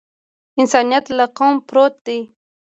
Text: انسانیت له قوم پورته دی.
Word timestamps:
انسانیت 0.61 1.05
له 1.17 1.25
قوم 1.37 1.55
پورته 1.69 2.01
دی. 2.05 2.19